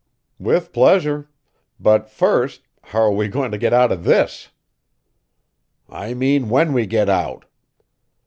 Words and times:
"With 0.39 0.73
pleasure. 0.73 1.29
But, 1.79 2.09
first, 2.09 2.63
how 2.85 3.01
are 3.01 3.11
we 3.11 3.27
going 3.27 3.51
to 3.51 3.59
get 3.59 3.71
out 3.71 3.91
of 3.91 4.03
this?" 4.03 4.49
"I 5.91 6.15
mean, 6.15 6.49
when 6.49 6.73
we 6.73 6.87
get 6.87 7.07
out." 7.07 7.45